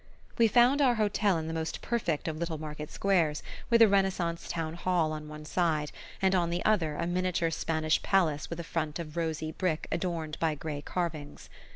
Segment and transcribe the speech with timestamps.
[0.39, 4.47] We found our hotel in the most perfect of little market squares, with a Renaissance
[4.49, 5.91] town hall on one side,
[6.23, 10.39] and on the other a miniature Spanish palace with a front of rosy brick adorned
[10.39, 11.51] by grey carvings.